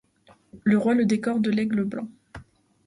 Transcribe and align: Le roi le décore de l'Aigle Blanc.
Le 0.63 0.79
roi 0.79 0.95
le 0.95 1.05
décore 1.05 1.39
de 1.41 1.51
l'Aigle 1.51 1.83
Blanc. 1.83 2.07